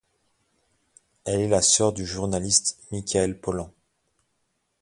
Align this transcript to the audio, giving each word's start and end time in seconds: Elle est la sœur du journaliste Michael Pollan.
Elle 1.25 1.41
est 1.41 1.47
la 1.47 1.61
sœur 1.61 1.93
du 1.93 2.07
journaliste 2.07 2.79
Michael 2.89 3.39
Pollan. 3.39 3.71